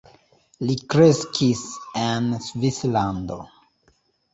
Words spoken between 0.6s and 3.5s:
Li kreskis en Svislando.